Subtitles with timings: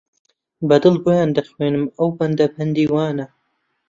[0.67, 3.25] بە دڵ بۆیان دەخوێنم ئەو بەندە بەندی وانە